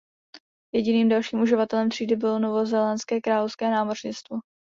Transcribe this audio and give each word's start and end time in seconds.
Jediným 0.73 1.09
dalším 1.09 1.41
uživatelem 1.41 1.89
třídy 1.89 2.15
bylo 2.15 2.39
Novozélandské 2.39 3.21
královské 3.21 3.69
námořnictvo. 3.71 4.37